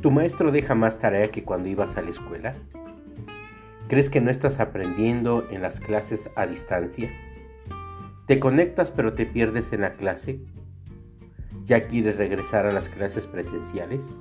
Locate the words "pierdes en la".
9.26-9.94